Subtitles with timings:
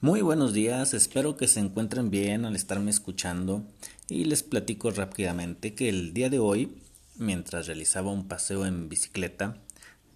[0.00, 3.64] Muy buenos días, espero que se encuentren bien al estarme escuchando
[4.08, 6.80] y les platico rápidamente que el día de hoy,
[7.16, 9.56] mientras realizaba un paseo en bicicleta,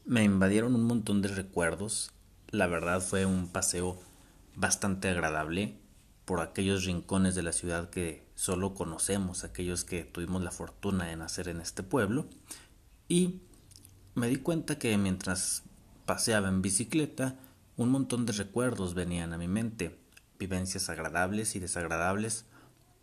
[0.04, 2.12] me invadieron un montón de recuerdos.
[2.52, 4.00] La verdad fue un paseo
[4.54, 5.74] bastante agradable
[6.26, 11.16] por aquellos rincones de la ciudad que solo conocemos, aquellos que tuvimos la fortuna de
[11.16, 12.28] nacer en este pueblo
[13.08, 13.40] y
[14.14, 15.64] me di cuenta que mientras
[16.06, 17.34] paseaba en bicicleta,
[17.76, 19.98] un montón de recuerdos venían a mi mente,
[20.38, 22.46] vivencias agradables y desagradables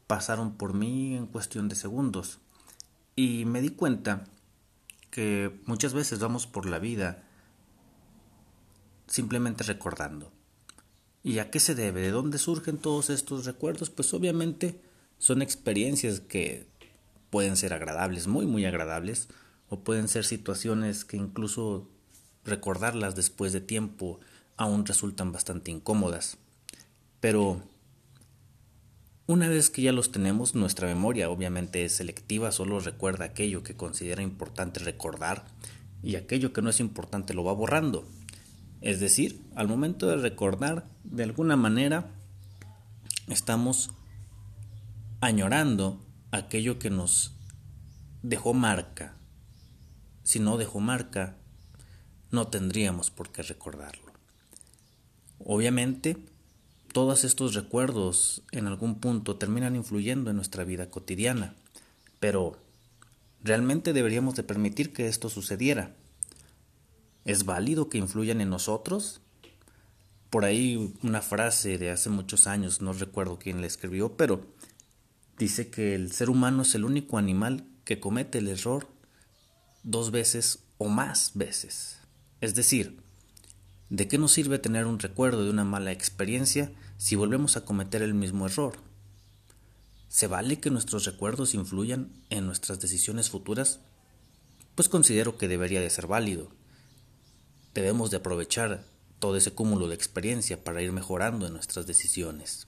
[0.08, 2.40] pasaron por mí en cuestión de segundos
[3.16, 4.26] y me di cuenta
[5.12, 7.24] que muchas veces vamos por la vida
[9.08, 10.32] simplemente recordando.
[11.24, 12.02] ¿Y a qué se debe?
[12.02, 13.90] ¿De dónde surgen todos estos recuerdos?
[13.90, 14.82] Pues obviamente
[15.18, 16.68] son experiencias que
[17.30, 19.28] pueden ser agradables, muy muy agradables,
[19.68, 21.88] o pueden ser situaciones que incluso
[22.46, 24.20] recordarlas después de tiempo
[24.60, 26.38] aún resultan bastante incómodas.
[27.22, 27.64] Pero
[29.26, 33.78] una vez que ya los tenemos, nuestra memoria obviamente es selectiva, solo recuerda aquello que
[33.78, 35.46] considera importante recordar
[36.04, 38.06] y aquello que no es importante lo va borrando.
[38.82, 42.12] Es decir, al momento de recordar, de alguna manera,
[43.28, 43.92] estamos
[45.22, 47.34] añorando aquello que nos
[48.24, 49.16] dejó marca.
[50.24, 51.38] Si no dejó marca,
[52.30, 54.09] no tendríamos por qué recordarlo.
[55.44, 56.18] Obviamente,
[56.92, 61.56] todos estos recuerdos en algún punto terminan influyendo en nuestra vida cotidiana,
[62.20, 62.58] pero
[63.44, 65.96] ¿realmente deberíamos de permitir que esto sucediera?
[67.26, 69.22] ¿Es válido que influyan en nosotros?
[70.30, 74.46] Por ahí una frase de hace muchos años, no recuerdo quién la escribió, pero
[75.38, 78.88] dice que el ser humano es el único animal que comete el error
[79.84, 82.00] dos veces o más veces.
[82.42, 83.02] Es decir,
[83.90, 88.04] ¿De qué nos sirve tener un recuerdo de una mala experiencia si volvemos a cometer
[88.04, 88.78] el mismo error?
[90.10, 93.80] ¿Se vale que nuestros recuerdos influyan en nuestras decisiones futuras?
[94.76, 96.52] Pues considero que debería de ser válido.
[97.74, 98.84] Debemos de aprovechar
[99.18, 102.68] todo ese cúmulo de experiencia para ir mejorando en nuestras decisiones.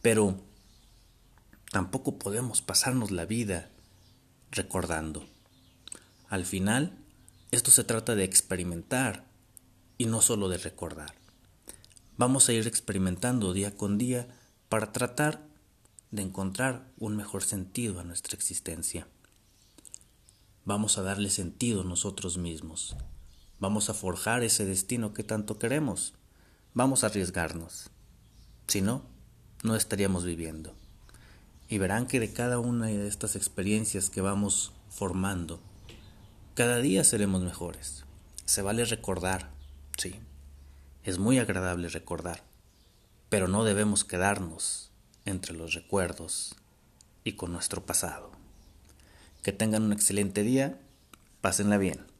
[0.00, 0.40] Pero
[1.70, 3.70] tampoco podemos pasarnos la vida
[4.50, 5.26] recordando.
[6.28, 6.98] Al final,
[7.52, 9.31] esto se trata de experimentar
[9.98, 11.14] y no solo de recordar.
[12.16, 14.28] Vamos a ir experimentando día con día
[14.68, 15.46] para tratar
[16.10, 19.06] de encontrar un mejor sentido a nuestra existencia.
[20.64, 22.96] Vamos a darle sentido nosotros mismos.
[23.58, 26.14] Vamos a forjar ese destino que tanto queremos.
[26.74, 27.90] Vamos a arriesgarnos.
[28.66, 29.02] Si no,
[29.62, 30.74] no estaríamos viviendo.
[31.68, 35.60] Y verán que de cada una de estas experiencias que vamos formando,
[36.54, 38.04] cada día seremos mejores.
[38.44, 39.51] Se vale recordar,
[39.98, 40.20] Sí,
[41.04, 42.42] es muy agradable recordar,
[43.28, 44.90] pero no debemos quedarnos
[45.24, 46.56] entre los recuerdos
[47.24, 48.32] y con nuestro pasado.
[49.42, 50.78] Que tengan un excelente día,
[51.40, 52.11] pásenla bien.